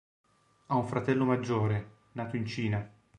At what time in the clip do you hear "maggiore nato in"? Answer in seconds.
1.25-2.47